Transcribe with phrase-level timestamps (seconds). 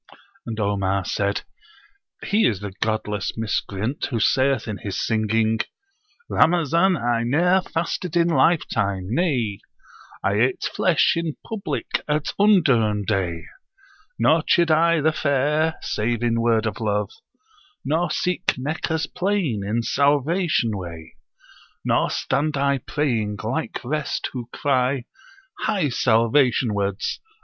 [0.47, 1.43] And Omar said,
[2.23, 5.59] "He is the [godless] miscreant who saith in his singing:
[6.27, 9.59] 'Ramazan I ne'er fasted in lifetime; nay
[10.23, 13.43] I ate flesh in public at undurn day!
[14.17, 17.11] Nor chid I the fair, save in word of love.
[17.85, 21.13] Nor seek Meccah's plain in salvation way:
[21.85, 25.03] Nor stand I praying, like rest, who cry,
[25.59, 27.19] "Hie salvation wards!"